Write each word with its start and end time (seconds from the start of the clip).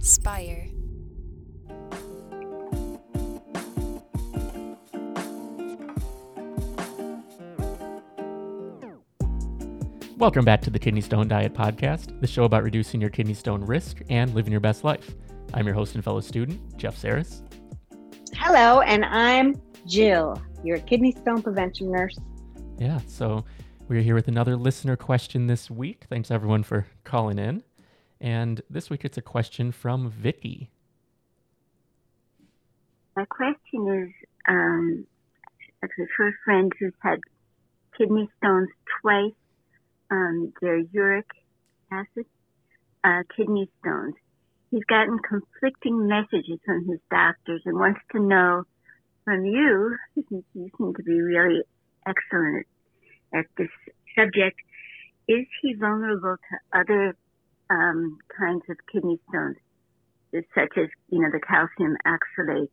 Spire. 0.00 0.66
Welcome 10.16 10.44
back 10.44 10.62
to 10.62 10.70
the 10.70 10.78
Kidney 10.78 11.02
Stone 11.02 11.28
Diet 11.28 11.54
Podcast, 11.54 12.18
the 12.20 12.26
show 12.26 12.44
about 12.44 12.62
reducing 12.62 13.00
your 13.00 13.10
kidney 13.10 13.34
stone 13.34 13.62
risk 13.62 14.02
and 14.08 14.34
living 14.34 14.50
your 14.50 14.60
best 14.60 14.84
life. 14.84 15.14
I'm 15.52 15.66
your 15.66 15.74
host 15.74 15.94
and 15.94 16.02
fellow 16.02 16.20
student, 16.20 16.76
Jeff 16.78 16.96
Saris. 16.96 17.42
Hello, 18.34 18.80
and 18.80 19.04
I'm 19.04 19.60
Jill, 19.86 20.40
your 20.64 20.78
kidney 20.78 21.12
stone 21.12 21.42
prevention 21.42 21.90
nurse. 21.90 22.18
Yeah, 22.78 23.00
so 23.06 23.44
we're 23.88 24.02
here 24.02 24.14
with 24.14 24.28
another 24.28 24.56
listener 24.56 24.96
question 24.96 25.46
this 25.46 25.70
week. 25.70 26.04
Thanks 26.08 26.30
everyone 26.30 26.62
for 26.62 26.86
calling 27.04 27.38
in. 27.38 27.62
And 28.20 28.60
this 28.68 28.90
week 28.90 29.04
it's 29.04 29.16
a 29.16 29.22
question 29.22 29.72
from 29.72 30.10
Vicky. 30.10 30.70
My 33.16 33.24
question 33.24 34.04
is 34.04 34.28
um, 34.48 35.06
actually 35.82 36.06
for 36.16 36.28
a 36.28 36.32
friend 36.44 36.72
who's 36.78 36.92
had 37.00 37.18
kidney 37.96 38.28
stones 38.38 38.68
twice. 39.00 39.32
Um, 40.10 40.52
they're 40.60 40.78
uric 40.92 41.26
acid 41.90 42.26
uh, 43.04 43.22
kidney 43.36 43.70
stones. 43.80 44.14
He's 44.70 44.84
gotten 44.84 45.18
conflicting 45.18 46.06
messages 46.06 46.60
from 46.64 46.86
his 46.88 47.00
doctors 47.10 47.62
and 47.64 47.76
wants 47.76 48.00
to 48.12 48.20
know 48.20 48.64
from 49.24 49.44
you, 49.44 49.96
you 50.30 50.44
seem 50.54 50.94
to 50.94 51.02
be 51.02 51.20
really 51.20 51.62
excellent 52.06 52.66
at 53.34 53.46
this 53.56 53.68
subject, 54.16 54.58
is 55.28 55.46
he 55.62 55.74
vulnerable 55.74 56.36
to 56.36 56.78
other 56.78 57.16
um, 57.70 58.18
kinds 58.36 58.64
of 58.68 58.76
kidney 58.92 59.18
stones, 59.28 59.56
such 60.32 60.76
as, 60.76 60.88
you 61.08 61.20
know, 61.20 61.30
the 61.32 61.40
calcium 61.40 61.96
oxalate, 62.06 62.68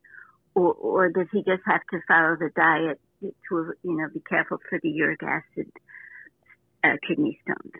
or, 0.55 0.73
or 0.73 1.09
does 1.09 1.27
he 1.31 1.43
just 1.43 1.61
have 1.65 1.81
to 1.91 1.99
follow 2.07 2.35
the 2.35 2.49
diet 2.55 2.99
to, 3.21 3.73
you 3.83 3.97
know, 3.97 4.07
be 4.13 4.21
careful 4.21 4.57
for 4.69 4.79
the 4.81 4.89
uric 4.89 5.21
acid 5.23 5.71
uh, 6.83 6.97
kidney 7.07 7.39
stones? 7.43 7.73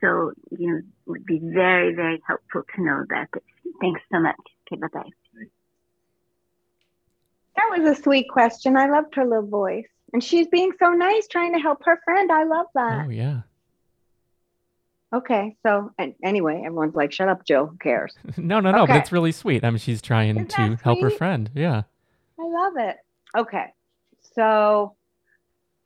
So, 0.00 0.32
you 0.50 0.70
know, 0.70 0.78
it 0.78 0.84
would 1.06 1.24
be 1.24 1.38
very, 1.38 1.94
very 1.94 2.20
helpful 2.26 2.62
to 2.74 2.82
know 2.82 3.00
about 3.00 3.28
this. 3.32 3.42
Thanks 3.80 4.00
so 4.12 4.20
much. 4.20 4.36
Okay, 4.70 4.80
bye 4.80 4.88
bye. 4.92 5.08
That 7.56 7.78
was 7.78 7.98
a 7.98 8.02
sweet 8.02 8.28
question. 8.28 8.76
I 8.76 8.88
loved 8.90 9.14
her 9.14 9.24
little 9.24 9.46
voice. 9.46 9.86
And 10.12 10.22
she's 10.22 10.46
being 10.48 10.72
so 10.78 10.90
nice, 10.90 11.26
trying 11.28 11.54
to 11.54 11.58
help 11.58 11.82
her 11.84 12.00
friend. 12.04 12.30
I 12.30 12.44
love 12.44 12.66
that. 12.74 13.06
Oh, 13.06 13.10
yeah. 13.10 13.40
Okay. 15.14 15.56
So, 15.64 15.90
and 15.98 16.14
anyway, 16.24 16.62
everyone's 16.64 16.94
like, 16.94 17.12
shut 17.12 17.28
up, 17.28 17.46
Joe. 17.46 17.66
Who 17.66 17.76
cares? 17.78 18.14
no, 18.36 18.60
no, 18.60 18.72
no, 18.72 18.82
Okay. 18.82 18.94
but 18.94 18.96
it's 18.98 19.12
really 19.12 19.32
sweet. 19.32 19.64
I 19.64 19.70
mean, 19.70 19.78
she's 19.78 20.02
trying 20.02 20.36
Isn't 20.36 20.50
to 20.50 20.76
help 20.82 21.00
her 21.00 21.10
friend. 21.10 21.50
Yeah. 21.54 21.82
I 22.38 22.46
love 22.46 22.74
it. 22.76 22.96
Okay. 23.36 23.72
So, 24.34 24.96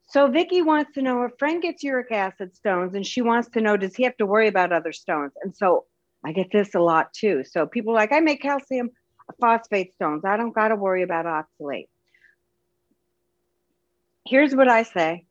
so 0.08 0.28
Vicky 0.28 0.62
wants 0.62 0.92
to 0.94 1.02
know 1.02 1.18
her 1.18 1.32
friend 1.38 1.62
gets 1.62 1.82
uric 1.84 2.10
acid 2.10 2.56
stones 2.56 2.94
and 2.94 3.06
she 3.06 3.22
wants 3.22 3.48
to 3.50 3.60
know 3.60 3.76
does 3.76 3.94
he 3.94 4.02
have 4.04 4.16
to 4.16 4.26
worry 4.26 4.48
about 4.48 4.72
other 4.72 4.92
stones? 4.92 5.32
And 5.42 5.54
so 5.54 5.84
I 6.24 6.32
get 6.32 6.50
this 6.50 6.74
a 6.74 6.80
lot 6.80 7.12
too. 7.12 7.44
So 7.44 7.66
people 7.66 7.92
are 7.92 7.96
like, 7.96 8.12
I 8.12 8.20
make 8.20 8.42
calcium 8.42 8.91
phosphate 9.41 9.94
stones. 9.94 10.24
I 10.24 10.36
don't 10.36 10.54
got 10.54 10.68
to 10.68 10.76
worry 10.76 11.02
about 11.02 11.26
oxalate. 11.26 11.88
Here's 14.26 14.54
what 14.54 14.68
I 14.68 14.82
say. 14.82 15.26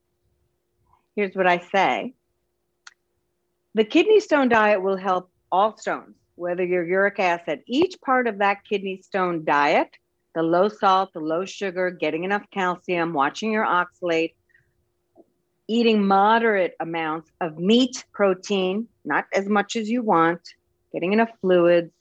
Here's 1.15 1.35
what 1.35 1.47
I 1.47 1.59
say. 1.71 2.13
The 3.79 3.85
kidney 3.85 4.19
stone 4.19 4.49
diet 4.49 4.83
will 4.83 4.97
help 4.97 5.31
all 5.53 5.77
stones, 5.77 6.17
whether 6.35 6.65
you're 6.65 6.85
uric 6.85 7.17
acid. 7.17 7.61
Each 7.65 7.95
part 8.01 8.27
of 8.27 8.39
that 8.39 8.65
kidney 8.65 9.01
stone 9.01 9.45
diet 9.45 9.87
the 10.35 10.43
low 10.43 10.67
salt, 10.67 11.13
the 11.13 11.21
low 11.21 11.45
sugar, 11.45 11.89
getting 11.89 12.25
enough 12.25 12.43
calcium, 12.51 13.13
watching 13.13 13.53
your 13.53 13.65
oxalate, 13.65 14.33
eating 15.69 16.05
moderate 16.05 16.73
amounts 16.81 17.31
of 17.39 17.57
meat, 17.57 18.03
protein, 18.11 18.89
not 19.05 19.27
as 19.33 19.47
much 19.47 19.77
as 19.77 19.89
you 19.89 20.01
want, 20.03 20.41
getting 20.91 21.13
enough 21.13 21.31
fluids, 21.39 21.93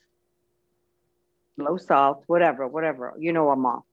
low 1.58 1.76
salt, 1.76 2.24
whatever, 2.26 2.66
whatever, 2.66 3.14
you 3.20 3.32
know 3.32 3.48
them 3.50 3.64
all. 3.64 3.86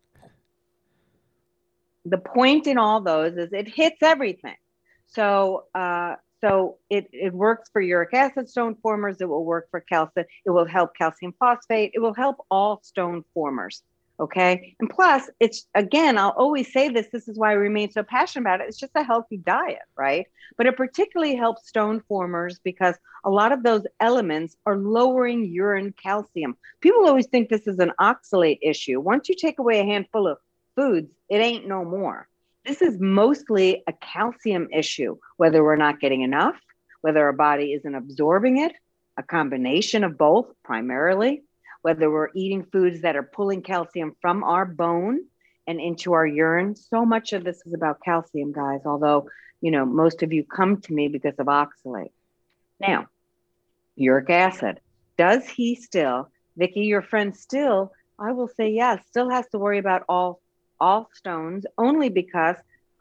The 2.05 2.17
point 2.17 2.65
in 2.65 2.79
all 2.79 3.01
those 3.01 3.37
is 3.37 3.53
it 3.53 3.67
hits 3.67 4.01
everything. 4.01 4.57
So, 5.05 5.65
uh, 5.75 6.15
so 6.45 6.77
it, 6.91 7.09
it 7.11 7.33
works 7.33 7.69
for 7.73 7.81
uric 7.81 8.13
acid 8.13 8.47
stone 8.47 8.75
formers. 8.75 9.17
It 9.19 9.27
will 9.27 9.45
work 9.45 9.67
for 9.71 9.79
calcium. 9.79 10.27
It 10.45 10.51
will 10.51 10.65
help 10.65 10.95
calcium 10.95 11.33
phosphate. 11.39 11.91
It 11.95 11.99
will 11.99 12.13
help 12.13 12.37
all 12.51 12.81
stone 12.83 13.23
formers. 13.33 13.81
Okay. 14.19 14.75
And 14.79 14.89
plus, 14.89 15.29
it's 15.39 15.67
again, 15.73 16.17
I'll 16.17 16.35
always 16.37 16.71
say 16.71 16.87
this. 16.87 17.07
This 17.11 17.27
is 17.27 17.37
why 17.37 17.49
I 17.49 17.53
remain 17.53 17.91
so 17.91 18.03
passionate 18.03 18.43
about 18.43 18.61
it. 18.61 18.67
It's 18.67 18.79
just 18.79 18.93
a 18.95 19.03
healthy 19.03 19.37
diet, 19.37 19.81
right? 19.97 20.27
But 20.55 20.67
it 20.67 20.77
particularly 20.77 21.35
helps 21.35 21.67
stone 21.67 22.01
formers 22.07 22.59
because 22.63 22.95
a 23.25 23.29
lot 23.29 23.51
of 23.51 23.63
those 23.63 23.85
elements 23.99 24.55
are 24.65 24.77
lowering 24.77 25.45
urine 25.45 25.93
calcium. 26.01 26.55
People 26.79 27.07
always 27.07 27.27
think 27.27 27.49
this 27.49 27.67
is 27.67 27.79
an 27.79 27.91
oxalate 27.99 28.59
issue. 28.61 29.01
Once 29.01 29.27
you 29.27 29.35
take 29.35 29.59
away 29.59 29.79
a 29.79 29.85
handful 29.85 30.27
of 30.27 30.37
foods, 30.75 31.11
it 31.27 31.37
ain't 31.37 31.67
no 31.67 31.83
more. 31.83 32.29
This 32.65 32.81
is 32.81 32.99
mostly 32.99 33.83
a 33.87 33.93
calcium 33.93 34.69
issue, 34.73 35.17
whether 35.37 35.63
we're 35.63 35.75
not 35.75 35.99
getting 35.99 36.21
enough, 36.21 36.59
whether 37.01 37.23
our 37.23 37.33
body 37.33 37.73
isn't 37.73 37.95
absorbing 37.95 38.57
it, 38.57 38.73
a 39.17 39.23
combination 39.23 40.03
of 40.03 40.17
both 40.17 40.47
primarily 40.63 41.43
whether 41.85 42.09
we're 42.09 42.29
eating 42.33 42.65
foods 42.71 43.01
that 43.01 43.15
are 43.15 43.21
pulling 43.21 43.61
calcium 43.61 44.15
from 44.19 44.43
our 44.43 44.65
bone 44.65 45.19
and 45.67 45.79
into 45.79 46.13
our 46.13 46.25
urine. 46.25 46.75
So 46.75 47.05
much 47.05 47.31
of 47.31 47.43
this 47.43 47.61
is 47.63 47.75
about 47.75 48.01
calcium, 48.03 48.51
guys, 48.53 48.79
although, 48.87 49.29
you 49.61 49.69
know, 49.69 49.85
most 49.85 50.23
of 50.23 50.33
you 50.33 50.43
come 50.43 50.81
to 50.81 50.93
me 50.93 51.09
because 51.09 51.35
of 51.37 51.45
oxalate. 51.45 52.09
Now, 52.79 53.05
uric 53.95 54.31
acid. 54.31 54.79
Does 55.15 55.47
he 55.47 55.75
still, 55.75 56.31
Vicky, 56.57 56.85
your 56.85 57.03
friend 57.03 57.37
still, 57.37 57.91
I 58.17 58.31
will 58.31 58.47
say 58.47 58.71
yes, 58.71 59.05
still 59.05 59.29
has 59.29 59.47
to 59.49 59.59
worry 59.59 59.77
about 59.77 60.05
all 60.09 60.41
all 60.79 61.09
stones 61.13 61.65
only 61.77 62.09
because 62.09 62.55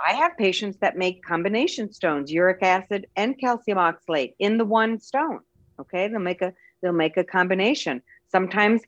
I 0.04 0.14
have 0.14 0.36
patients 0.36 0.78
that 0.78 0.96
make 0.96 1.24
combination 1.24 1.92
stones, 1.92 2.30
uric 2.30 2.62
acid 2.62 3.06
and 3.16 3.38
calcium 3.38 3.78
oxalate 3.78 4.34
in 4.38 4.58
the 4.58 4.64
one 4.64 5.00
stone. 5.00 5.40
Okay, 5.78 6.08
they'll 6.08 6.20
make 6.20 6.42
a 6.42 6.52
they'll 6.82 6.92
make 6.92 7.16
a 7.16 7.24
combination. 7.24 8.02
Sometimes, 8.30 8.82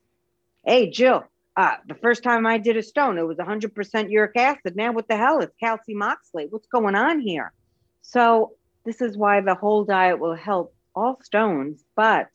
hey, 0.64 0.90
Jill, 0.90 1.24
uh, 1.56 1.76
the 1.88 1.94
first 1.94 2.22
time 2.22 2.46
I 2.46 2.58
did 2.58 2.76
a 2.76 2.82
stone, 2.82 3.18
it 3.18 3.26
was 3.26 3.38
100% 3.38 4.10
uric 4.10 4.36
acid. 4.36 4.76
Now, 4.76 4.92
what 4.92 5.08
the 5.08 5.16
hell? 5.16 5.40
It's 5.40 5.54
calcium 5.56 6.00
oxalate. 6.00 6.50
What's 6.50 6.66
going 6.66 6.94
on 6.94 7.20
here? 7.20 7.52
So, 8.02 8.52
this 8.84 9.00
is 9.00 9.16
why 9.16 9.40
the 9.40 9.54
whole 9.54 9.84
diet 9.84 10.20
will 10.20 10.34
help 10.34 10.74
all 10.94 11.18
stones, 11.22 11.84
but 11.96 12.28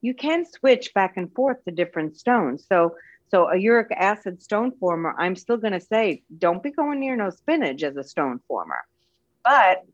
you 0.00 0.14
can 0.14 0.44
switch 0.44 0.92
back 0.94 1.16
and 1.16 1.32
forth 1.32 1.62
to 1.64 1.70
different 1.70 2.16
stones. 2.16 2.66
So, 2.66 2.94
so 3.32 3.48
a 3.48 3.56
uric 3.56 3.90
acid 3.96 4.42
stone 4.42 4.72
former, 4.78 5.14
I'm 5.18 5.36
still 5.36 5.56
going 5.56 5.72
to 5.72 5.80
say, 5.80 6.22
don't 6.36 6.62
be 6.62 6.70
going 6.70 7.00
near 7.00 7.16
no 7.16 7.30
spinach 7.30 7.82
as 7.82 7.96
a 7.96 8.04
stone 8.04 8.40
former. 8.46 8.82
But 9.42 9.84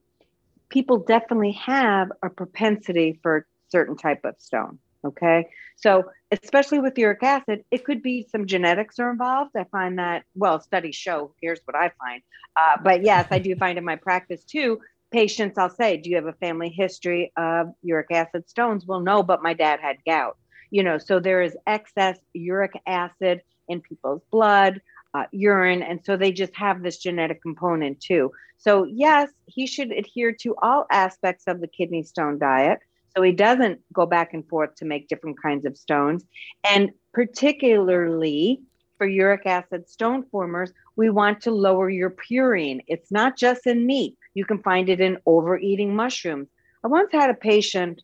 people 0.69 0.99
definitely 0.99 1.53
have 1.53 2.11
a 2.23 2.31
propensity 2.31 3.21
for 3.23 3.47
certain 3.69 3.97
type 3.97 4.25
of 4.25 4.35
stone. 4.39 4.81
Okay. 5.05 5.49
So, 5.77 6.11
especially 6.33 6.81
with 6.81 6.99
uric 6.99 7.23
acid, 7.23 7.65
it 7.71 7.85
could 7.85 8.03
be 8.03 8.27
some 8.29 8.47
genetics 8.47 8.99
are 8.99 9.11
involved. 9.11 9.53
I 9.57 9.65
find 9.71 10.01
that, 10.01 10.25
well, 10.35 10.61
studies 10.61 10.97
show, 10.97 11.33
here's 11.41 11.61
what 11.65 11.77
I 11.77 11.93
find. 12.03 12.23
Uh, 12.57 12.79
but 12.83 13.05
yes, 13.05 13.29
I 13.31 13.39
do 13.39 13.55
find 13.55 13.79
in 13.79 13.85
my 13.85 13.95
practice 13.95 14.43
too, 14.43 14.81
patients, 15.13 15.57
I'll 15.57 15.71
say, 15.71 15.97
do 15.97 16.11
you 16.11 16.17
have 16.17 16.27
a 16.27 16.33
family 16.33 16.71
history 16.71 17.33
of 17.37 17.69
uric 17.83 18.11
acid 18.11 18.51
stones? 18.51 18.85
Well, 18.85 19.01
no, 19.01 19.23
but 19.23 19.45
my 19.45 19.55
dad 19.55 19.79
had 19.81 19.99
gout. 20.05 20.37
You 20.71 20.83
know, 20.83 20.99
so 20.99 21.21
there 21.21 21.43
is 21.43 21.57
excess 21.67 22.19
uric 22.33 22.81
acid 22.87 23.43
in 23.69 23.81
people's 23.81 24.23
blood, 24.31 24.81
uh, 25.15 25.25
urine. 25.33 25.83
And 25.83 26.01
so 26.05 26.17
they 26.17 26.33
just 26.33 26.55
have 26.57 26.83
this 26.83 26.99
genetic 26.99 27.43
component 27.43 28.01
too. 28.01 28.33
So, 28.59 28.85
yes, 28.85 29.31
he 29.47 29.67
should 29.67 29.93
adhere 29.93 30.33
to 30.41 30.55
all 30.61 30.87
aspects 30.91 31.45
of 31.47 31.61
the 31.61 31.69
kidney 31.69 32.03
stone 32.03 32.39
diet 32.39 32.81
so 33.17 33.23
he 33.23 33.33
doesn't 33.33 33.81
go 33.93 34.07
back 34.07 34.35
and 34.35 34.47
forth 34.49 34.75
to 34.77 34.85
make 34.85 35.09
different 35.09 35.41
kinds 35.43 35.65
of 35.65 35.77
stones. 35.77 36.25
And 36.69 36.91
particularly 37.13 38.61
for 38.97 39.07
uric 39.07 39.47
acid 39.47 39.89
stone 39.89 40.25
formers, 40.31 40.73
we 40.97 41.11
want 41.11 41.41
to 41.43 41.51
lower 41.51 41.89
your 41.89 42.11
purine. 42.11 42.81
It's 42.87 43.11
not 43.11 43.37
just 43.37 43.67
in 43.67 43.87
meat, 43.87 44.17
you 44.35 44.45
can 44.45 44.63
find 44.63 44.89
it 44.89 45.01
in 45.01 45.19
overeating 45.27 45.97
mushrooms. 45.97 46.49
I 46.85 46.89
once 46.89 47.11
had 47.13 47.31
a 47.31 47.35
patient, 47.35 48.03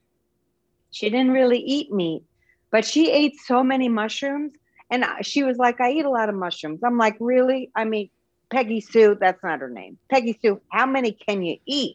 she 0.90 1.10
didn't 1.10 1.32
really 1.32 1.58
eat 1.60 1.92
meat, 1.92 2.22
but 2.74 2.84
she 2.84 3.08
ate 3.08 3.38
so 3.38 3.62
many 3.62 3.88
mushrooms. 3.88 4.52
And 4.90 5.04
she 5.22 5.44
was 5.44 5.58
like, 5.58 5.80
I 5.80 5.92
eat 5.92 6.04
a 6.04 6.10
lot 6.10 6.28
of 6.28 6.34
mushrooms. 6.34 6.80
I'm 6.82 6.98
like, 6.98 7.16
really? 7.20 7.70
I 7.76 7.84
mean, 7.84 8.10
Peggy 8.50 8.80
Sue, 8.80 9.16
that's 9.20 9.44
not 9.44 9.60
her 9.60 9.70
name. 9.70 9.96
Peggy 10.10 10.36
Sue, 10.42 10.60
how 10.72 10.84
many 10.84 11.12
can 11.12 11.44
you 11.44 11.56
eat? 11.66 11.94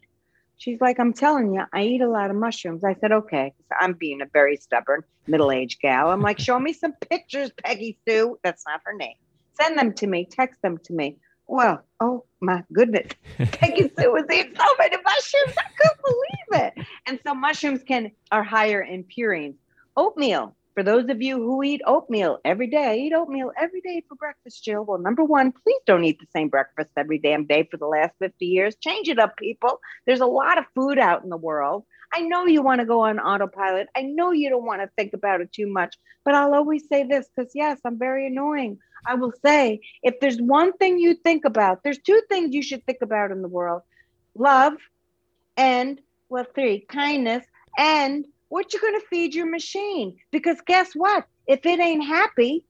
She's 0.56 0.80
like, 0.80 0.98
I'm 0.98 1.12
telling 1.12 1.54
you, 1.54 1.64
I 1.74 1.84
eat 1.84 2.00
a 2.00 2.08
lot 2.08 2.30
of 2.30 2.38
mushrooms. 2.38 2.86
I 2.86 2.96
said, 3.02 3.12
okay. 3.12 3.54
I'm 3.78 3.92
being 3.92 4.22
a 4.22 4.26
very 4.28 4.56
stubborn 4.56 5.04
middle 5.28 5.52
aged 5.52 5.81
gal. 5.81 6.12
I'm 6.12 6.22
like, 6.22 6.40
show 6.40 6.58
me 6.58 6.72
some 6.72 6.94
pictures, 6.94 7.52
Peggy 7.62 7.98
Sue. 8.08 8.40
That's 8.42 8.64
not 8.66 8.80
her 8.86 8.94
name. 8.94 9.16
Send 9.60 9.78
them 9.78 9.92
to 9.96 10.08
me, 10.08 10.30
text 10.31 10.62
them 10.62 10.78
to 10.86 10.94
me. 10.94 11.18
Well, 11.48 11.84
oh 12.00 12.24
my 12.40 12.64
goodness. 12.72 13.12
Peggy 13.38 13.92
Sue 14.00 14.14
was 14.14 14.24
eating 14.31 14.56
so 14.58 14.66
many 14.80 14.96
mushrooms. 15.04 15.58
I 15.58 15.72
couldn't 15.78 16.06
believe 16.06 16.64
it. 16.64 16.86
And 17.06 17.20
so 17.28 17.36
mushrooms 17.36 17.84
can 17.84 18.12
are 18.31 18.44
higher 18.44 18.81
in 18.81 19.04
purines. 19.04 19.56
Oatmeal, 19.98 20.56
for 20.80 20.84
those 20.84 21.10
of 21.10 21.22
you 21.22 21.36
who 21.36 21.62
eat 21.62 21.81
oatmeal 21.86 22.40
every 22.46 22.68
day, 22.68 23.02
eat 23.02 23.14
oatmeal 23.14 23.52
every 23.60 23.81
day 23.81 24.02
for 24.08 24.16
breakfast, 24.16 24.64
Jill. 24.64 24.86
Well, 24.86 24.98
number 24.98 25.26
one, 25.26 25.52
please 25.52 25.81
don't 25.86 26.06
eat 26.06 26.22
the 26.22 26.28
same 26.34 26.48
breakfast 26.48 26.92
every 26.96 27.18
damn 27.18 27.44
day 27.44 27.68
for 27.70 27.76
the 27.76 27.86
last 27.86 28.14
50 28.20 28.46
years. 28.46 28.78
Change 28.78 29.10
it 29.10 29.20
up, 29.20 29.36
people. 29.36 29.81
There's 30.06 30.22
a 30.22 30.26
lot 30.26 30.58
of 30.58 30.64
food 30.74 30.98
out 30.98 31.22
in 31.22 31.30
the 31.30 31.36
world. 31.36 31.84
I 32.14 32.22
know 32.22 32.46
you 32.46 32.62
want 32.62 32.80
to 32.80 32.86
go 32.86 33.02
on 33.02 33.20
autopilot. 33.20 33.90
I 33.94 34.04
know 34.04 34.31
you 34.31 34.50
don't 34.50 34.66
want 34.66 34.81
to 34.81 34.90
think 34.96 35.12
about 35.12 35.42
it 35.42 35.52
too 35.52 35.68
much, 35.68 35.98
but 36.24 36.34
I'll 36.34 36.56
always 36.56 36.88
say 36.88 37.04
this 37.04 37.28
because, 37.36 37.52
yes, 37.54 37.78
I'm 37.84 38.00
very 38.00 38.28
annoying. 38.28 38.78
I 39.06 39.16
will 39.16 39.34
say 39.46 39.81
if 40.02 40.22
there's 40.22 40.42
one 40.42 40.72
thing 40.78 40.98
you 40.98 41.14
think 41.14 41.44
about, 41.44 41.84
there's 41.84 42.00
two 42.00 42.22
things 42.30 42.56
you 42.56 42.64
should 42.64 42.86
think 42.86 43.00
about 43.02 43.31
in 43.31 43.42
the 43.42 43.50
world 43.50 43.81
love 44.34 44.76
and, 45.58 46.00
well, 46.30 46.46
three, 46.56 46.86
kindness 46.88 47.46
and 47.78 48.24
what 48.50 48.74
you 48.74 48.81
going 48.81 49.00
to 49.00 49.07
feed 49.07 49.34
your 49.34 49.50
machine? 49.50 50.18
Because 50.31 50.57
guess 50.66 50.92
what? 50.94 51.25
If 51.48 51.66
it 51.66 51.80
ain't 51.80 52.06
happy 52.06 52.66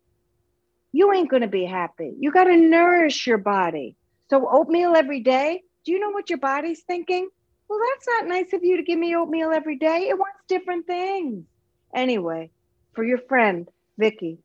you 0.91 1.13
ain't 1.13 1.29
going 1.29 1.41
to 1.41 1.47
be 1.47 1.65
happy. 1.65 2.13
You 2.19 2.31
got 2.31 2.45
to 2.45 2.55
nourish 2.55 3.27
your 3.27 3.37
body. 3.37 3.95
So 4.29 4.47
oatmeal 4.49 4.95
every 4.95 5.21
day? 5.21 5.63
Do 5.85 5.91
you 5.91 5.99
know 5.99 6.09
what 6.09 6.29
your 6.29 6.39
body's 6.39 6.81
thinking? 6.81 7.29
Well 7.67 7.79
that's 7.91 8.07
not 8.07 8.27
nice 8.27 8.51
of 8.53 8.63
you 8.63 8.77
to 8.77 8.83
give 8.83 8.97
me 8.97 9.15
oatmeal 9.15 9.51
every 9.51 9.77
day. 9.77 10.07
It 10.09 10.17
wants 10.17 10.39
different 10.47 10.87
things. 10.87 11.45
Anyway 11.93 12.51
for 12.93 13.03
your 13.03 13.19
friend 13.29 13.69
vicky 13.97 14.39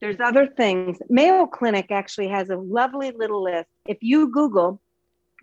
there's 0.00 0.20
other 0.20 0.46
things. 0.46 0.96
Mayo 1.10 1.46
clinic 1.46 1.90
actually 1.90 2.28
has 2.28 2.48
a 2.48 2.56
lovely 2.56 3.10
little 3.10 3.42
list. 3.42 3.68
If 3.86 3.98
you 4.00 4.30
google 4.30 4.80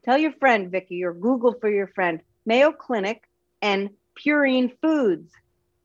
tell 0.03 0.18
your 0.18 0.31
friend 0.33 0.71
vicky 0.71 1.03
or 1.03 1.13
google 1.13 1.56
for 1.60 1.69
your 1.69 1.88
friend 1.88 2.21
mayo 2.45 2.71
clinic 2.71 3.24
and 3.62 3.89
Purine 4.24 4.72
Foods. 4.81 5.31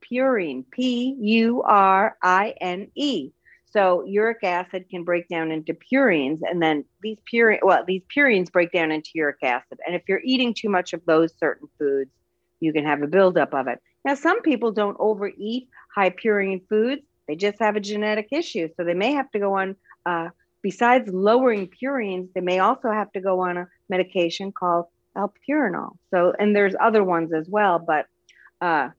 Purine, 0.03 0.65
P 0.71 1.17
U 1.21 1.63
R 1.63 2.17
I 2.23 2.55
N 2.61 2.91
E. 2.95 3.31
So 3.65 4.05
uric 4.05 4.45
acid 4.45 4.85
can 4.91 5.05
break 5.05 5.29
down 5.29 5.51
into 5.51 5.73
purines, 5.73 6.41
and 6.43 6.63
then 6.63 6.85
these 7.03 7.17
purine, 7.33 7.61
well, 7.63 7.85
these 7.87 8.03
purines 8.15 8.53
break 8.53 8.71
down 8.71 8.91
into 8.91 9.11
uric 9.15 9.43
acid. 9.43 9.79
And 9.87 9.97
if 9.97 10.03
you're 10.09 10.21
eating 10.25 10.53
too 10.53 10.69
much 10.69 10.93
of 10.93 11.03
those 11.07 11.33
certain 11.39 11.69
foods, 11.79 12.11
you 12.61 12.73
can 12.73 12.85
have 12.85 13.03
a 13.03 13.07
buildup 13.07 13.55
of 13.55 13.69
it. 13.69 13.81
Now, 14.05 14.15
some 14.15 14.43
people 14.43 14.73
don't 14.73 14.97
overeat 15.01 15.69
high 15.95 16.11
purine 16.11 16.61
foods; 16.69 17.03
they 17.27 17.37
just 17.37 17.59
have 17.61 17.77
a 17.77 17.81
genetic 17.81 18.29
issue, 18.31 18.69
so 18.77 18.85
they 18.85 18.95
may 18.95 19.13
have 19.13 19.31
to 19.31 19.39
go 19.39 19.55
on. 19.55 19.77
Uh, 20.05 20.29
besides 20.63 21.11
lowering 21.11 21.69
purines, 21.69 22.29
they 22.35 22.41
may 22.43 22.59
also 22.59 22.91
have 22.91 23.11
to 23.13 23.21
go 23.21 23.41
on 23.41 23.57
a 23.57 23.69
medication 23.89 24.53
called 24.53 24.87
allopurinol. 25.17 25.97
So, 26.11 26.35
and 26.39 26.55
there's 26.55 26.75
other 26.79 27.05
ones 27.05 27.33
as 27.33 27.49
well, 27.49 27.79
but 27.79 28.07
uh, 28.63 28.91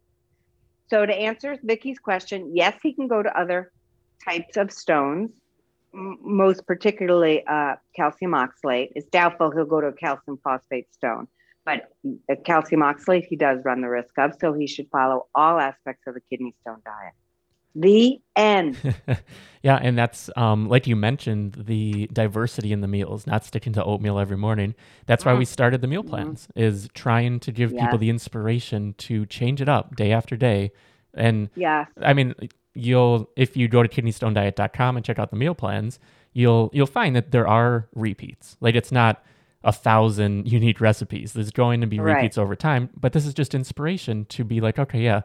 so 0.89 1.05
to 1.05 1.13
answer 1.13 1.57
Vicky's 1.63 1.97
question, 1.97 2.51
yes, 2.53 2.77
he 2.83 2.93
can 2.93 3.07
go 3.07 3.23
to 3.23 3.39
other 3.39 3.71
types 4.23 4.57
of 4.57 4.71
stones, 4.71 5.31
m- 5.93 6.17
most 6.21 6.67
particularly 6.67 7.43
uh, 7.47 7.75
calcium 7.95 8.33
oxalate. 8.33 8.89
It's 8.95 9.07
doubtful 9.07 9.51
he'll 9.51 9.65
go 9.65 9.81
to 9.81 9.87
a 9.87 9.93
calcium 9.93 10.37
phosphate 10.43 10.93
stone, 10.93 11.27
but 11.65 11.87
calcium 12.45 12.81
oxalate 12.81 13.25
he 13.25 13.37
does 13.37 13.59
run 13.63 13.81
the 13.81 13.89
risk 13.89 14.17
of, 14.17 14.33
so 14.39 14.53
he 14.53 14.67
should 14.67 14.87
follow 14.91 15.27
all 15.33 15.59
aspects 15.59 16.03
of 16.05 16.13
the 16.13 16.21
kidney 16.29 16.53
stone 16.61 16.81
diet. 16.85 17.13
The 17.75 18.19
end. 18.35 18.77
yeah, 19.63 19.79
and 19.81 19.97
that's 19.97 20.29
um, 20.35 20.69
like 20.69 20.85
you 20.85 20.95
mentioned 20.95 21.53
the 21.53 22.07
diversity 22.13 22.71
in 22.71 22.81
the 22.81 22.87
meals, 22.87 23.25
not 23.25 23.43
sticking 23.45 23.73
to 23.73 23.83
oatmeal 23.83 24.19
every 24.19 24.37
morning. 24.37 24.75
That's 25.07 25.25
why 25.25 25.33
we 25.33 25.45
mm-hmm. 25.45 25.51
started 25.51 25.81
the 25.81 25.87
meal 25.87 26.03
plans, 26.03 26.47
mm-hmm. 26.47 26.61
is 26.61 26.89
trying 26.93 27.39
to 27.41 27.51
give 27.51 27.71
people 27.71 27.97
the 27.97 28.09
inspiration 28.09 28.93
to 28.99 29.25
change 29.25 29.61
it 29.61 29.69
up 29.69 29.95
day 29.95 30.11
after 30.11 30.35
day. 30.35 30.71
And 31.15 31.49
yeah, 31.55 31.85
I 32.01 32.13
mean, 32.13 32.35
you'll 32.75 33.29
if 33.35 33.57
you 33.57 33.67
go 33.67 33.81
to 33.81 33.89
kidneystonediet.com 33.89 34.97
and 34.97 35.05
check 35.05 35.17
out 35.17 35.31
the 35.31 35.37
meal 35.37 35.55
plans, 35.55 35.99
you'll 36.33 36.69
you'll 36.73 36.85
find 36.85 37.15
that 37.15 37.31
there 37.31 37.47
are 37.47 37.87
repeats. 37.95 38.55
Like 38.61 38.75
it's 38.75 38.91
not 38.91 39.23
a 39.63 39.71
thousand 39.71 40.47
unique 40.51 40.79
recipes. 40.79 41.33
There's 41.33 41.51
going 41.51 41.81
to 41.81 41.87
be 41.87 41.99
right. 41.99 42.17
repeats 42.17 42.37
over 42.37 42.55
time, 42.55 42.89
but 42.95 43.13
this 43.13 43.25
is 43.25 43.33
just 43.33 43.55
inspiration 43.55 44.25
to 44.25 44.43
be 44.43 44.61
like, 44.61 44.77
okay, 44.77 45.01
yeah, 45.01 45.21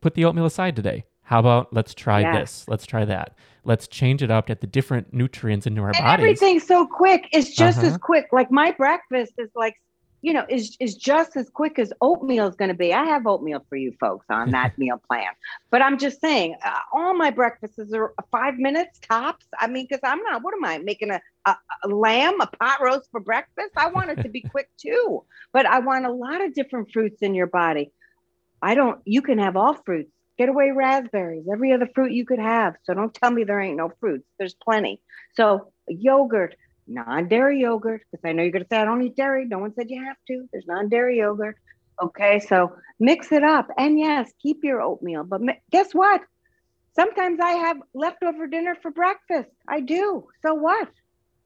put 0.00 0.14
the 0.14 0.24
oatmeal 0.24 0.46
aside 0.46 0.76
today 0.76 1.04
how 1.30 1.38
about 1.38 1.72
let's 1.72 1.94
try 1.94 2.22
yeah. 2.22 2.40
this? 2.40 2.64
Let's 2.66 2.84
try 2.84 3.04
that. 3.04 3.36
Let's 3.62 3.86
change 3.86 4.20
it 4.20 4.32
up, 4.32 4.48
get 4.48 4.60
the 4.60 4.66
different 4.66 5.14
nutrients 5.14 5.64
into 5.64 5.80
our 5.80 5.90
and 5.90 5.98
bodies. 5.98 6.24
Everything's 6.24 6.66
so 6.66 6.88
quick. 6.88 7.28
It's 7.32 7.54
just 7.54 7.78
uh-huh. 7.78 7.86
as 7.86 7.98
quick. 7.98 8.26
Like 8.32 8.50
my 8.50 8.72
breakfast 8.72 9.34
is 9.38 9.48
like, 9.54 9.76
you 10.22 10.32
know, 10.32 10.44
is 10.48 10.76
is 10.80 10.96
just 10.96 11.36
as 11.36 11.48
quick 11.48 11.78
as 11.78 11.92
oatmeal 12.00 12.48
is 12.48 12.56
going 12.56 12.70
to 12.70 12.74
be. 12.74 12.92
I 12.92 13.04
have 13.04 13.28
oatmeal 13.28 13.64
for 13.68 13.76
you 13.76 13.92
folks 14.00 14.26
on 14.28 14.50
that 14.56 14.76
meal 14.76 15.00
plan. 15.06 15.28
But 15.70 15.82
I'm 15.82 15.98
just 15.98 16.20
saying, 16.20 16.56
uh, 16.64 16.78
all 16.92 17.14
my 17.14 17.30
breakfasts 17.30 17.78
are 17.94 18.12
five 18.32 18.56
minutes 18.56 18.98
tops. 18.98 19.46
I 19.56 19.68
mean, 19.68 19.86
because 19.88 20.00
I'm 20.02 20.20
not. 20.24 20.42
What 20.42 20.54
am 20.54 20.64
I 20.64 20.78
making 20.78 21.12
a, 21.12 21.20
a, 21.44 21.56
a 21.84 21.88
lamb, 21.88 22.40
a 22.40 22.48
pot 22.48 22.82
roast 22.82 23.08
for 23.12 23.20
breakfast? 23.20 23.70
I 23.76 23.86
want 23.86 24.10
it 24.10 24.20
to 24.24 24.28
be 24.28 24.40
quick 24.50 24.68
too. 24.76 25.22
But 25.52 25.64
I 25.64 25.78
want 25.78 26.06
a 26.06 26.12
lot 26.12 26.44
of 26.44 26.54
different 26.54 26.90
fruits 26.90 27.22
in 27.22 27.36
your 27.36 27.46
body. 27.46 27.92
I 28.60 28.74
don't. 28.74 29.00
You 29.04 29.22
can 29.22 29.38
have 29.38 29.56
all 29.56 29.74
fruits 29.74 30.10
Get 30.40 30.48
away 30.48 30.70
raspberries, 30.70 31.44
every 31.52 31.70
other 31.74 31.86
fruit 31.94 32.12
you 32.12 32.24
could 32.24 32.38
have. 32.38 32.74
So 32.84 32.94
don't 32.94 33.12
tell 33.12 33.30
me 33.30 33.44
there 33.44 33.60
ain't 33.60 33.76
no 33.76 33.92
fruits. 34.00 34.24
There's 34.38 34.54
plenty. 34.54 34.98
So 35.34 35.70
yogurt, 35.86 36.54
non-dairy 36.86 37.60
yogurt, 37.60 38.00
because 38.10 38.24
I 38.24 38.32
know 38.32 38.42
you're 38.42 38.50
gonna 38.50 38.64
say 38.72 38.78
I 38.78 38.86
don't 38.86 39.02
eat 39.02 39.16
dairy. 39.16 39.44
No 39.44 39.58
one 39.58 39.74
said 39.74 39.90
you 39.90 40.02
have 40.02 40.16
to. 40.28 40.48
There's 40.50 40.64
non-dairy 40.66 41.18
yogurt. 41.18 41.58
Okay, 42.02 42.40
so 42.40 42.74
mix 42.98 43.32
it 43.32 43.44
up. 43.44 43.68
And 43.76 43.98
yes, 43.98 44.32
keep 44.40 44.64
your 44.64 44.80
oatmeal. 44.80 45.24
But 45.24 45.42
guess 45.70 45.92
what? 45.92 46.22
Sometimes 46.96 47.38
I 47.38 47.50
have 47.50 47.76
leftover 47.92 48.46
dinner 48.46 48.78
for 48.80 48.90
breakfast. 48.90 49.50
I 49.68 49.80
do. 49.80 50.26
So 50.40 50.54
what? 50.54 50.88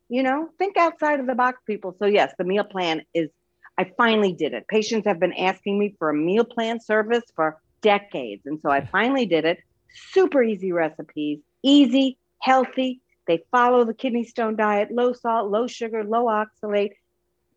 You 0.08 0.23
know, 0.23 0.50
think 0.56 0.76
outside 0.76 1.19
of 1.19 1.26
the 1.26 1.35
box, 1.35 1.58
people. 1.67 1.96
So 1.99 2.06
yes, 2.06 2.32
the 2.38 2.44
meal 2.44 2.62
plan 2.62 3.02
is 3.12 3.29
I 3.76 3.91
finally 3.96 4.32
did 4.32 4.52
it. 4.52 4.69
Patients 4.69 5.05
have 5.08 5.19
been 5.19 5.32
asking 5.32 5.81
me 5.81 5.96
for 5.99 6.11
a 6.11 6.14
meal 6.14 6.44
plan 6.44 6.79
service 6.81 7.25
for 7.35 7.61
decades. 7.84 8.42
And 8.46 8.58
so 8.60 8.70
I 8.70 8.86
finally 8.86 9.26
did 9.26 9.44
it. 9.44 9.58
Super 10.10 10.43
easy 10.43 10.72
recipes, 10.72 11.38
easy, 11.62 12.19
healthy. 12.41 13.00
They 13.29 13.44
follow 13.53 13.84
the 13.84 13.94
kidney 13.94 14.24
stone 14.24 14.56
diet, 14.56 14.91
low 14.91 15.12
salt, 15.12 15.50
low 15.50 15.69
sugar, 15.69 16.03
low 16.03 16.24
oxalate, 16.24 16.93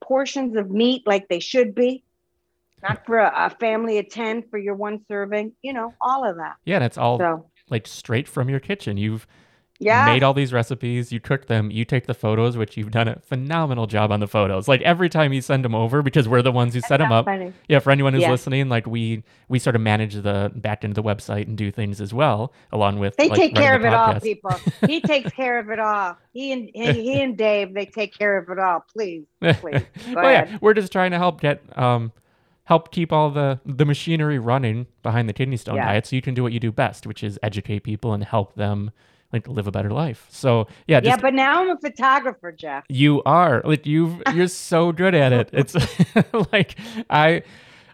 portions 0.01 0.55
of 0.55 0.69
meat 0.69 1.01
like 1.07 1.27
they 1.29 1.39
should 1.39 1.73
be. 1.73 2.03
Not 2.83 3.07
for 3.07 3.17
a, 3.17 3.31
a 3.35 3.49
family 3.49 3.97
of 3.97 4.09
10 4.09 4.43
for 4.51 4.59
your 4.59 4.75
one 4.75 5.03
serving, 5.07 5.53
you 5.63 5.73
know, 5.73 5.95
all 5.99 6.29
of 6.29 6.35
that. 6.37 6.57
Yeah, 6.63 6.77
that's 6.77 6.97
all 6.97 7.17
so, 7.17 7.49
like 7.71 7.87
straight 7.87 8.27
from 8.27 8.49
your 8.49 8.59
kitchen. 8.59 8.97
You've 8.97 9.25
yeah. 9.79 10.05
made 10.05 10.23
all 10.23 10.33
these 10.33 10.53
recipes, 10.53 11.11
you 11.11 11.19
cook 11.19 11.47
them, 11.47 11.69
you 11.71 11.85
take 11.85 12.07
the 12.07 12.13
photos, 12.13 12.57
which 12.57 12.77
you've 12.77 12.91
done 12.91 13.07
a 13.07 13.19
phenomenal 13.19 13.85
job 13.87 14.11
on 14.11 14.19
the 14.19 14.27
photos. 14.27 14.67
Like 14.67 14.81
every 14.81 15.09
time 15.09 15.33
you 15.33 15.41
send 15.41 15.63
them 15.63 15.75
over, 15.75 16.01
because 16.01 16.27
we're 16.27 16.41
the 16.41 16.51
ones 16.51 16.73
who 16.73 16.81
set 16.81 16.97
them 16.97 17.11
up. 17.11 17.25
Funny. 17.25 17.53
Yeah, 17.67 17.79
for 17.79 17.91
anyone 17.91 18.13
who's 18.13 18.23
yeah. 18.23 18.31
listening, 18.31 18.69
like 18.69 18.87
we 18.87 19.23
we 19.49 19.59
sort 19.59 19.75
of 19.75 19.81
manage 19.81 20.15
the 20.15 20.51
back 20.55 20.83
end 20.83 20.97
of 20.97 21.03
the 21.03 21.07
website 21.07 21.47
and 21.47 21.57
do 21.57 21.71
things 21.71 22.01
as 22.01 22.13
well, 22.13 22.53
along 22.71 22.99
with 22.99 23.15
they 23.17 23.29
like, 23.29 23.39
take 23.39 23.55
care 23.55 23.75
of 23.75 23.85
it 23.85 23.93
all, 23.93 24.19
people. 24.19 24.55
he 24.87 24.99
takes 25.01 25.31
care 25.31 25.59
of 25.59 25.69
it 25.69 25.79
all. 25.79 26.17
He 26.33 26.51
and 26.51 26.69
he, 26.73 26.91
he, 26.93 27.21
and 27.21 27.37
Dave, 27.37 27.73
they 27.73 27.85
take 27.85 28.17
care 28.17 28.37
of 28.37 28.49
it 28.49 28.59
all. 28.59 28.83
Please, 28.91 29.25
please. 29.41 29.83
well, 30.13 30.31
yeah, 30.31 30.57
we're 30.61 30.73
just 30.73 30.91
trying 30.91 31.11
to 31.11 31.17
help 31.17 31.41
get 31.41 31.61
um 31.77 32.11
help 32.63 32.91
keep 32.91 33.13
all 33.13 33.29
the 33.29 33.59
the 33.65 33.85
machinery 33.85 34.39
running 34.39 34.87
behind 35.03 35.29
the 35.29 35.33
kidney 35.33 35.57
stone 35.57 35.75
yeah. 35.75 35.85
diet, 35.85 36.07
so 36.07 36.15
you 36.15 36.21
can 36.21 36.33
do 36.33 36.43
what 36.43 36.51
you 36.51 36.59
do 36.59 36.71
best, 36.71 37.05
which 37.05 37.23
is 37.23 37.37
educate 37.43 37.83
people 37.83 38.13
and 38.13 38.23
help 38.23 38.55
them 38.55 38.91
like 39.33 39.47
live 39.47 39.67
a 39.67 39.71
better 39.71 39.91
life. 39.91 40.25
So 40.29 40.67
yeah, 40.87 41.01
yeah. 41.03 41.17
But 41.17 41.33
now 41.33 41.61
I'm 41.61 41.69
a 41.69 41.77
photographer, 41.77 42.51
Jeff. 42.51 42.85
You 42.89 43.21
are 43.23 43.61
like 43.63 43.85
you've 43.85 44.21
you're 44.33 44.47
so 44.47 44.91
good 44.91 45.13
at 45.15 45.33
it. 45.33 45.49
It's 45.53 45.75
like 46.51 46.77
I 47.09 47.43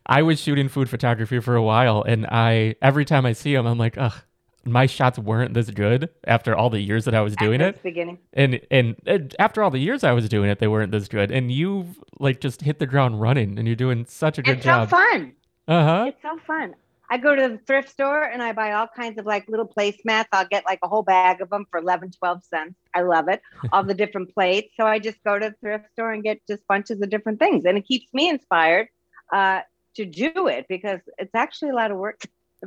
I 0.06 0.22
was 0.22 0.40
shooting 0.40 0.70
food 0.70 0.90
photography 0.90 1.40
for 1.40 1.56
a 1.56 1.64
while, 1.64 2.04
and 2.04 2.26
I 2.28 2.76
every 2.82 3.06
time 3.06 3.26
I 3.26 3.34
see 3.34 3.54
them, 3.54 3.66
I'm 3.66 3.78
like, 3.78 3.98
ugh. 3.98 4.14
My 4.66 4.86
shots 4.86 5.20
weren't 5.20 5.54
this 5.54 5.70
good 5.70 6.08
after 6.26 6.56
all 6.56 6.70
the 6.70 6.80
years 6.80 7.04
that 7.04 7.14
I 7.14 7.20
was 7.20 7.36
doing 7.36 7.60
it. 7.60 7.84
Beginning. 7.84 8.18
And, 8.32 8.62
and 8.72 8.96
and 9.06 9.36
after 9.38 9.62
all 9.62 9.70
the 9.70 9.78
years 9.78 10.06
I 10.06 10.14
was 10.14 10.30
doing 10.30 10.50
it, 10.50 10.60
they 10.60 10.70
weren't 10.70 10.94
this 10.94 11.10
good. 11.10 11.32
And 11.32 11.52
you've 11.52 12.02
like 12.18 12.40
just 12.40 12.62
hit 12.62 12.80
the 12.80 12.88
ground 12.88 13.20
running, 13.20 13.60
and 13.60 13.68
you're 13.68 13.76
doing 13.76 14.06
such 14.08 14.38
a 14.38 14.42
good 14.42 14.60
it's 14.60 14.64
job. 14.64 14.84
It's 14.84 14.92
so 14.92 14.98
fun. 14.98 15.34
Uh 15.68 15.84
huh. 15.84 16.06
It's 16.08 16.22
so 16.22 16.40
fun. 16.48 16.76
I 17.14 17.18
go 17.18 17.36
to 17.36 17.48
the 17.48 17.60
thrift 17.60 17.92
store 17.92 18.24
and 18.24 18.42
I 18.42 18.54
buy 18.54 18.72
all 18.72 18.88
kinds 18.88 19.20
of 19.20 19.28
like 19.28 19.48
little 19.48 19.68
placemats. 19.68 20.26
I'll 20.32 20.48
get 20.48 20.66
like 20.66 20.80
a 20.82 20.88
whole 20.88 21.04
bag 21.04 21.42
of 21.42 21.52
them 21.52 21.68
for 21.70 21.80
11, 21.80 22.10
12 22.10 22.44
cents. 22.44 22.74
I 22.96 23.02
love 23.02 23.28
it. 23.28 23.40
all 23.72 23.84
the 23.84 23.94
different 23.94 24.34
plates. 24.34 24.74
So 24.76 24.88
I 24.88 24.98
just 24.98 25.24
go 25.24 25.38
to 25.38 25.50
the 25.50 25.56
thrift 25.62 25.92
store 25.92 26.12
and 26.12 26.24
get 26.24 26.42
just 26.50 26.66
bunches 26.68 27.00
of 27.04 27.12
different 27.12 27.38
things. 27.38 27.66
And 27.66 27.78
it 27.78 27.86
keeps 27.86 28.12
me 28.16 28.30
inspired 28.30 28.88
uh, 29.32 29.62
to 29.98 30.06
do 30.06 30.48
it 30.48 30.66
because 30.68 31.02
it's 31.20 31.36
actually 31.36 31.70
a 31.70 31.76
lot 31.76 31.92
of 31.92 31.98
work. 31.98 32.20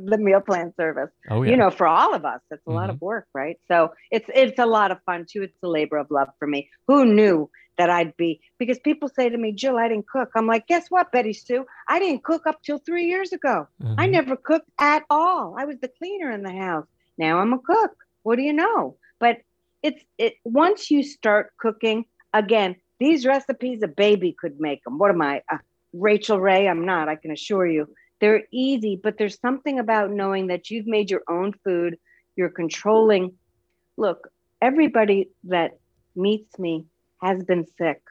The 0.05 0.17
meal 0.17 0.41
plan 0.41 0.73
service. 0.77 1.09
Oh, 1.29 1.43
yeah. 1.43 1.51
You 1.51 1.57
know, 1.57 1.71
for 1.71 1.87
all 1.87 2.13
of 2.13 2.25
us, 2.25 2.39
it's 2.51 2.61
a 2.65 2.69
mm-hmm. 2.69 2.77
lot 2.77 2.89
of 2.89 3.01
work, 3.01 3.27
right? 3.33 3.57
So 3.67 3.93
it's 4.11 4.29
it's 4.33 4.59
a 4.59 4.65
lot 4.65 4.91
of 4.91 4.99
fun 5.05 5.25
too. 5.29 5.43
It's 5.43 5.57
a 5.63 5.67
labor 5.67 5.97
of 5.97 6.07
love 6.11 6.29
for 6.39 6.47
me. 6.47 6.69
Who 6.87 7.05
knew 7.05 7.49
that 7.77 7.89
I'd 7.89 8.15
be? 8.17 8.41
Because 8.57 8.79
people 8.79 9.09
say 9.09 9.29
to 9.29 9.37
me, 9.37 9.51
Jill, 9.51 9.77
I 9.77 9.87
didn't 9.87 10.07
cook. 10.07 10.29
I'm 10.35 10.47
like, 10.47 10.67
guess 10.67 10.85
what, 10.89 11.11
Betty 11.11 11.33
Sue? 11.33 11.65
I 11.87 11.99
didn't 11.99 12.23
cook 12.23 12.47
up 12.47 12.61
till 12.63 12.79
three 12.79 13.05
years 13.05 13.33
ago. 13.33 13.67
Mm-hmm. 13.81 13.99
I 13.99 14.07
never 14.07 14.35
cooked 14.35 14.69
at 14.79 15.03
all. 15.09 15.55
I 15.57 15.65
was 15.65 15.77
the 15.79 15.91
cleaner 15.97 16.31
in 16.31 16.43
the 16.43 16.53
house. 16.53 16.87
Now 17.17 17.39
I'm 17.39 17.53
a 17.53 17.59
cook. 17.59 17.91
What 18.23 18.37
do 18.37 18.43
you 18.43 18.53
know? 18.53 18.97
But 19.19 19.37
it's 19.83 20.03
it 20.17 20.35
once 20.43 20.91
you 20.91 21.03
start 21.03 21.53
cooking 21.59 22.05
again. 22.33 22.75
These 22.99 23.27
recipes 23.27 23.83
a 23.83 23.87
baby 23.87 24.35
could 24.39 24.59
make 24.59 24.83
them. 24.83 24.97
What 24.97 25.11
am 25.11 25.21
I, 25.21 25.43
uh, 25.51 25.57
Rachael 25.93 26.39
Ray? 26.39 26.67
I'm 26.67 26.83
not. 26.83 27.07
I 27.07 27.15
can 27.15 27.29
assure 27.29 27.67
you 27.67 27.87
they're 28.19 28.43
easy, 28.51 28.99
but 29.01 29.17
there's 29.17 29.39
something 29.39 29.79
about 29.79 30.11
knowing 30.11 30.47
that 30.47 30.69
you've 30.69 30.87
made 30.87 31.11
your 31.11 31.23
own 31.29 31.53
food, 31.63 31.97
you're 32.35 32.49
controlling. 32.49 33.33
Look, 33.95 34.29
everybody 34.61 35.29
that 35.45 35.77
meets 36.15 36.57
me 36.57 36.85
has 37.21 37.43
been 37.43 37.65
sick 37.77 38.01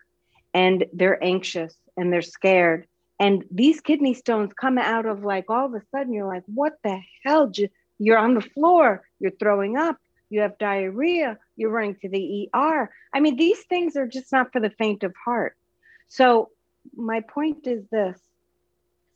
and 0.54 0.84
they're 0.92 1.22
anxious 1.22 1.74
and 1.96 2.12
they're 2.12 2.22
scared. 2.22 2.86
And 3.18 3.44
these 3.50 3.80
kidney 3.80 4.14
stones 4.14 4.52
come 4.52 4.78
out 4.78 5.06
of 5.06 5.24
like 5.24 5.46
all 5.48 5.66
of 5.66 5.74
a 5.74 5.82
sudden, 5.90 6.12
you're 6.12 6.26
like, 6.26 6.44
what 6.46 6.74
the 6.84 7.00
hell? 7.24 7.50
You're 7.98 8.18
on 8.18 8.34
the 8.34 8.42
floor, 8.42 9.02
you're 9.18 9.30
throwing 9.30 9.76
up, 9.76 9.96
you 10.28 10.40
have 10.40 10.58
diarrhea, 10.58 11.38
you're 11.56 11.70
running 11.70 11.96
to 12.02 12.08
the 12.08 12.50
ER. 12.54 12.90
I 13.14 13.20
mean, 13.20 13.36
these 13.36 13.60
things 13.64 13.96
are 13.96 14.06
just 14.06 14.30
not 14.32 14.52
for 14.52 14.60
the 14.60 14.70
faint 14.70 15.02
of 15.02 15.14
heart. 15.24 15.56
So, 16.08 16.50
my 16.94 17.20
point 17.20 17.66
is 17.66 17.84
this 17.90 18.20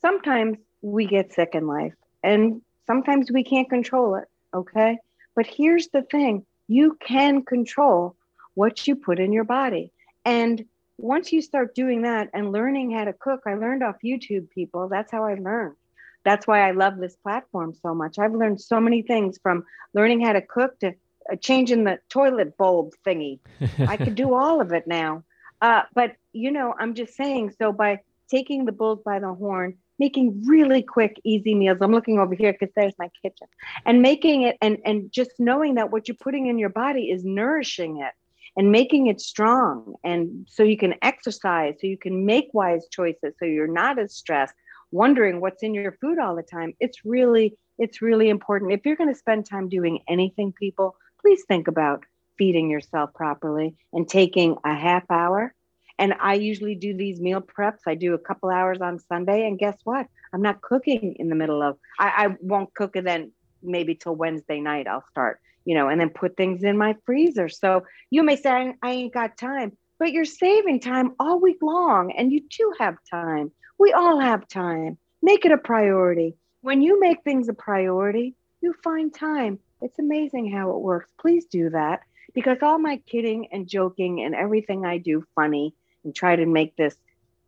sometimes 0.01 0.59
we 0.83 1.07
get 1.07 1.33
sick 1.33 1.51
in 1.55 1.67
life 1.67 1.95
and 2.23 2.63
sometimes 2.87 3.31
we 3.31 3.45
can't 3.45 3.69
control 3.69 4.15
it. 4.17 4.25
Okay. 4.55 4.99
But 5.37 5.47
here's 5.47 5.89
the 5.89 6.03
thing 6.03 6.45
you 6.69 6.97
can 7.01 7.43
control 7.45 8.17
what 8.55 8.87
you 8.87 8.97
put 8.97 9.19
in 9.19 9.33
your 9.33 9.45
body. 9.45 9.93
And 10.25 10.65
once 10.99 11.33
you 11.33 11.41
start 11.41 11.75
doing 11.75 12.03
that 12.03 12.29
and 12.35 12.53
learning 12.53 12.91
how 12.91 13.05
to 13.05 13.13
cook, 13.13 13.43
I 13.47 13.55
learned 13.55 13.83
off 13.83 13.97
YouTube, 14.05 14.51
people. 14.51 14.89
That's 14.89 15.11
how 15.11 15.25
I 15.25 15.35
learned. 15.35 15.77
That's 16.25 16.47
why 16.47 16.69
I 16.69 16.73
love 16.73 16.99
this 16.99 17.17
platform 17.17 17.75
so 17.75 17.95
much. 17.95 18.19
I've 18.19 18.35
learned 18.35 18.61
so 18.61 18.81
many 18.81 19.03
things 19.03 19.39
from 19.43 19.65
learning 19.95 20.21
how 20.21 20.35
to 20.35 20.43
cook 20.43 20.79
to 20.81 20.89
uh, 21.33 21.37
changing 21.37 21.85
the 21.85 21.99
toilet 22.11 22.57
bulb 22.59 22.93
thingy. 23.07 23.39
I 23.79 23.97
could 23.97 24.15
do 24.15 24.35
all 24.41 24.61
of 24.61 24.73
it 24.73 24.87
now. 24.87 25.25
Uh, 25.63 25.83
but, 25.95 26.17
you 26.33 26.51
know, 26.51 26.75
I'm 26.79 26.95
just 26.95 27.15
saying, 27.15 27.55
so 27.59 27.73
by 27.73 28.01
taking 28.31 28.65
the 28.65 28.73
bulls 28.73 29.01
by 29.05 29.19
the 29.19 29.33
horn, 29.33 29.77
making 30.01 30.43
really 30.47 30.83
quick, 30.83 31.21
easy 31.25 31.55
meals. 31.55 31.79
I'm 31.81 31.93
looking 31.93 32.19
over 32.19 32.35
here 32.35 32.53
because 32.53 32.73
there's 32.75 32.95
my 32.99 33.11
kitchen 33.23 33.47
and 33.85 34.01
making 34.01 34.43
it 34.43 34.57
and, 34.63 34.79
and 34.85 35.13
just 35.13 35.33
knowing 35.39 35.75
that 35.75 35.93
what 35.93 36.09
you're 36.09 36.17
putting 36.17 36.47
in 36.47 36.59
your 36.59 36.71
body 36.71 37.11
is 37.11 37.23
nourishing 37.23 38.01
it 38.01 38.15
and 38.57 38.73
making 38.73 39.07
it 39.07 39.21
strong. 39.21 39.95
And 40.03 40.47
so 40.51 40.63
you 40.63 40.79
can 40.79 40.95
exercise, 41.03 41.75
so 41.81 41.87
you 41.87 41.99
can 41.99 42.25
make 42.25 42.49
wise 42.55 42.89
choices, 42.91 43.35
so 43.39 43.45
you're 43.45 43.69
not 43.69 43.99
as 43.99 44.15
stressed, 44.15 44.55
wondering 44.91 45.41
what's 45.41 45.63
in 45.63 45.75
your 45.75 45.93
food 46.01 46.19
all 46.19 46.35
the 46.35 46.43
time. 46.43 46.73
It's 46.81 47.05
really, 47.05 47.59
it's 47.79 48.01
really 48.01 48.31
important. 48.31 48.73
If 48.73 48.87
you're 48.87 48.97
going 48.97 49.13
to 49.13 49.19
spend 49.19 49.47
time 49.47 49.69
doing 49.69 50.01
anything, 50.09 50.53
people, 50.53 50.97
please 51.21 51.43
think 51.47 51.69
about 51.69 52.05
feeding 52.39 52.71
yourself 52.71 53.13
properly 53.13 53.77
and 53.93 54.09
taking 54.09 54.57
a 54.65 54.75
half 54.75 55.05
hour 55.11 55.55
and 56.01 56.15
I 56.19 56.35
usually 56.35 56.75
do 56.75 56.95
these 56.97 57.21
meal 57.21 57.43
preps. 57.43 57.81
I 57.87 57.95
do 57.95 58.15
a 58.15 58.19
couple 58.19 58.49
hours 58.49 58.81
on 58.81 58.99
Sunday. 58.99 59.47
And 59.47 59.59
guess 59.59 59.77
what? 59.85 60.07
I'm 60.33 60.41
not 60.41 60.63
cooking 60.63 61.15
in 61.19 61.29
the 61.29 61.35
middle 61.35 61.63
of, 61.63 61.77
I, 61.99 62.25
I 62.25 62.37
won't 62.41 62.75
cook 62.75 62.97
and 62.97 63.07
then 63.07 63.33
maybe 63.63 63.95
till 63.95 64.17
Wednesday 64.17 64.61
night 64.61 64.89
I'll 64.89 65.05
start, 65.11 65.41
you 65.67 65.75
know, 65.75 65.89
and 65.89 66.01
then 66.01 66.09
put 66.09 66.39
things 66.39 66.63
in 66.65 66.79
my 66.79 66.97
freezer. 67.05 67.51
So 67.51 67.85
you 68.09 68.23
may 68.23 68.37
say, 68.37 68.75
I, 68.83 68.91
ain't 68.91 69.13
got 69.13 69.37
time, 69.37 69.77
but 69.99 70.13
you're 70.13 70.25
saving 70.25 70.81
time 70.81 71.13
all 71.21 71.39
week 71.39 71.59
long 71.61 72.13
and 72.13 72.33
you 72.33 72.41
do 72.49 72.73
have 72.79 72.97
time. 73.11 73.53
We 73.79 73.93
all 73.93 74.19
have 74.19 74.49
time. 74.49 74.97
Make 75.21 75.45
it 75.45 75.53
a 75.53 75.59
priority. 75.59 76.35
When 76.63 76.81
you 76.81 76.99
make 76.99 77.23
things 77.25 77.51
a 77.51 77.55
priority, 77.55 78.35
you 78.63 78.75
find 78.83 79.13
time. 79.13 79.59
It's 79.83 79.99
amazing 79.99 80.51
how 80.51 80.71
it 80.71 80.81
works. 80.81 81.11
Please 81.21 81.45
do 81.45 81.69
that 81.71 82.01
because 82.33 82.59
all 82.63 82.79
my 82.79 82.97
kidding 83.07 83.49
and 83.53 83.69
joking 83.69 84.23
and 84.23 84.35
everything 84.35 84.87
I 84.87 84.97
do 84.97 85.25
funny 85.35 85.75
and 86.05 86.15
try 86.15 86.37
to 86.37 86.47
make 86.47 86.77
this 86.77 86.97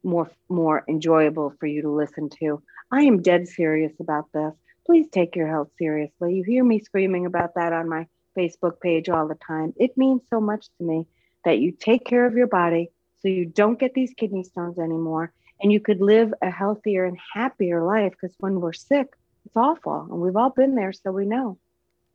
more 0.02 0.30
more 0.49 0.85
enjoyable 0.88 1.54
for 1.59 1.66
you 1.66 1.82
to 1.82 1.90
listen 1.90 2.28
to. 2.40 2.62
I 2.90 3.02
am 3.02 3.23
dead 3.23 3.49
serious 3.49 3.92
about 4.00 4.26
this. 4.32 4.52
Please 4.85 5.09
take 5.11 5.37
your 5.37 5.49
health 5.49 5.68
seriously. 5.78 6.35
You 6.35 6.42
hear 6.42 6.64
me 6.64 6.80
screaming 6.80 7.26
about 7.26 7.54
that 7.54 7.73
on 7.73 7.88
my 7.88 8.06
Facebook 8.37 8.80
page 8.80 9.09
all 9.09 9.28
the 9.28 9.37
time. 9.47 9.73
It 9.76 9.97
means 9.97 10.23
so 10.28 10.40
much 10.40 10.66
to 10.78 10.85
me 10.85 11.06
that 11.44 11.59
you 11.59 11.73
take 11.73 12.04
care 12.04 12.26
of 12.26 12.35
your 12.35 12.47
body 12.47 12.90
so 13.21 13.28
you 13.28 13.47
don't 13.47 13.78
get 13.78 13.94
these 13.94 14.12
kidney 14.16 14.42
stones 14.42 14.78
anymore 14.78 15.32
and 15.62 15.73
you 15.73 15.80
could 15.80 16.00
live 16.00 16.35
a 16.42 16.50
healthier 16.50 17.04
and 17.04 17.16
happier 17.35 17.82
life 17.85 18.12
because 18.12 18.35
when 18.40 18.61
we're 18.61 18.73
sick, 18.73 19.14
it's 19.47 19.56
awful. 19.56 20.09
And 20.11 20.21
we've 20.21 20.37
all 20.37 20.50
been 20.50 20.75
there, 20.75 20.92
so 20.92 21.12
we 21.12 21.25
know. 21.25 21.59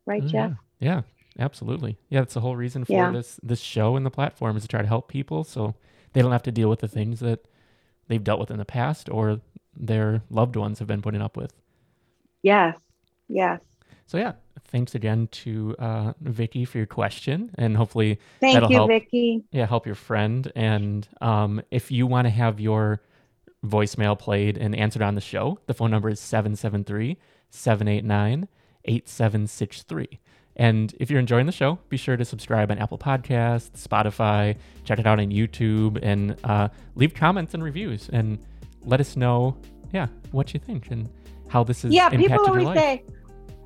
Right, 0.05 0.23
oh, 0.23 0.27
Jeff? 0.27 0.51
Yeah. 0.79 0.95
yeah, 0.95 1.01
absolutely. 1.39 1.97
Yeah, 2.09 2.21
that's 2.21 2.33
the 2.33 2.41
whole 2.41 2.55
reason 2.55 2.85
for 2.85 2.93
yeah. 2.93 3.11
this 3.11 3.39
this 3.43 3.59
show 3.59 3.95
and 3.95 4.05
the 4.05 4.11
platform 4.11 4.57
is 4.57 4.63
to 4.63 4.67
try 4.67 4.81
to 4.81 4.87
help 4.87 5.07
people 5.07 5.43
so 5.43 5.75
they 6.13 6.21
don't 6.21 6.31
have 6.31 6.43
to 6.43 6.51
deal 6.51 6.69
with 6.69 6.79
the 6.79 6.87
things 6.87 7.19
that 7.19 7.45
they've 8.07 8.23
dealt 8.23 8.39
with 8.39 8.51
in 8.51 8.57
the 8.57 8.65
past 8.65 9.09
or 9.09 9.41
their 9.75 10.21
loved 10.29 10.55
ones 10.55 10.79
have 10.79 10.87
been 10.87 11.01
putting 11.01 11.21
up 11.21 11.37
with. 11.37 11.53
Yes. 12.41 12.77
Yes. 13.27 13.59
So 14.05 14.17
yeah, 14.17 14.33
thanks 14.65 14.95
again 14.95 15.27
to 15.31 15.75
uh, 15.79 16.13
Vicky 16.21 16.65
for 16.65 16.77
your 16.77 16.87
question, 16.87 17.51
and 17.55 17.75
hopefully 17.75 18.19
thank 18.39 18.53
that'll 18.53 18.69
you, 18.69 18.77
help, 18.77 18.89
Vicky. 18.89 19.43
Yeah, 19.51 19.65
help 19.65 19.85
your 19.85 19.95
friend. 19.95 20.49
And 20.55 21.07
um, 21.19 21.61
if 21.71 21.91
you 21.91 22.07
want 22.07 22.25
to 22.25 22.29
have 22.29 22.59
your 22.59 23.01
voicemail 23.65 24.17
played 24.17 24.57
and 24.57 24.75
answered 24.75 25.01
on 25.01 25.15
the 25.15 25.21
show, 25.21 25.59
the 25.67 25.73
phone 25.73 25.91
number 25.91 26.09
is 26.09 26.19
773 26.19 27.17
789 27.49 28.47
8763. 28.85 30.19
And 30.57 30.93
if 30.99 31.09
you're 31.11 31.19
enjoying 31.19 31.45
the 31.45 31.51
show, 31.51 31.77
be 31.87 31.97
sure 31.97 32.17
to 32.17 32.25
subscribe 32.25 32.71
on 32.71 32.79
Apple 32.79 32.97
Podcasts, 32.97 33.87
Spotify, 33.87 34.57
check 34.83 34.97
it 34.97 35.05
out 35.05 35.19
on 35.19 35.27
YouTube, 35.27 35.99
and 36.01 36.35
uh, 36.43 36.69
leave 36.95 37.13
comments 37.13 37.53
and 37.53 37.63
reviews 37.63 38.09
and 38.11 38.39
let 38.83 38.99
us 38.99 39.15
know, 39.15 39.55
yeah, 39.93 40.07
what 40.31 40.53
you 40.53 40.59
think 40.59 40.89
and 40.89 41.07
how 41.47 41.63
this 41.63 41.85
is. 41.85 41.93
Yeah, 41.93 42.09
people 42.09 42.39
always 42.39 42.75
say, 42.75 43.03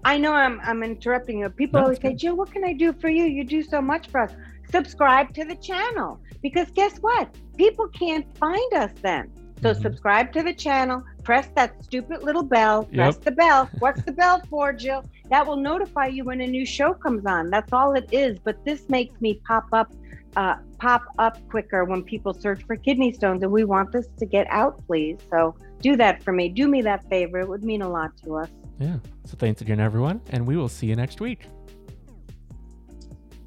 I 0.03 0.17
know 0.17 0.33
I'm 0.33 0.59
I'm 0.61 0.83
interrupting 0.83 1.39
you. 1.39 1.49
People 1.49 1.79
no, 1.79 1.85
always 1.85 2.01
say, 2.01 2.13
Jill, 2.13 2.35
what 2.35 2.51
can 2.51 2.63
I 2.65 2.73
do 2.73 2.91
for 2.91 3.07
you? 3.09 3.23
You 3.23 3.43
do 3.43 3.63
so 3.63 3.81
much 3.81 4.09
for 4.09 4.21
us. 4.21 4.33
Subscribe 4.69 5.33
to 5.35 5.45
the 5.45 5.55
channel 5.55 6.19
because 6.41 6.71
guess 6.71 6.97
what? 6.97 7.33
People 7.57 7.87
can't 7.89 8.25
find 8.37 8.73
us 8.73 8.91
then. 9.01 9.31
So 9.61 9.71
mm-hmm. 9.71 9.81
subscribe 9.81 10.33
to 10.33 10.43
the 10.43 10.53
channel, 10.53 11.03
press 11.23 11.47
that 11.55 11.83
stupid 11.83 12.23
little 12.23 12.43
bell, 12.43 12.85
press 12.85 13.17
the 13.17 13.31
bell. 13.31 13.69
What's 13.79 14.01
the 14.03 14.11
bell 14.11 14.41
for, 14.49 14.73
Jill? 14.73 15.03
That 15.29 15.45
will 15.45 15.55
notify 15.55 16.07
you 16.07 16.23
when 16.23 16.41
a 16.41 16.47
new 16.47 16.65
show 16.65 16.93
comes 16.93 17.25
on. 17.25 17.49
That's 17.49 17.71
all 17.71 17.93
it 17.93 18.07
is. 18.11 18.39
But 18.39 18.63
this 18.65 18.89
makes 18.89 19.19
me 19.21 19.41
pop 19.45 19.67
up, 19.71 19.93
uh, 20.35 20.55
pop 20.77 21.03
up 21.19 21.37
quicker 21.49 21.85
when 21.85 22.03
people 22.03 22.33
search 22.33 22.63
for 22.63 22.75
kidney 22.75 23.11
stones, 23.11 23.43
and 23.43 23.51
we 23.51 23.63
want 23.63 23.91
this 23.91 24.07
to 24.19 24.25
get 24.25 24.47
out, 24.49 24.85
please. 24.87 25.17
So 25.29 25.55
do 25.81 25.95
that 25.97 26.23
for 26.23 26.31
me. 26.31 26.49
Do 26.49 26.67
me 26.67 26.81
that 26.81 27.07
favor. 27.09 27.39
It 27.39 27.47
would 27.47 27.63
mean 27.63 27.81
a 27.81 27.89
lot 27.89 28.17
to 28.23 28.35
us. 28.35 28.49
Yeah. 28.79 28.97
So 29.25 29.37
thanks 29.37 29.61
again, 29.61 29.79
everyone, 29.79 30.21
and 30.31 30.45
we 30.45 30.57
will 30.57 30.69
see 30.69 30.87
you 30.87 30.95
next 30.95 31.21
week. 31.21 31.45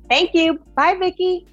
Thank 0.09 0.35
you. 0.35 0.61
Bye, 0.75 0.97
Vicki. 0.99 1.47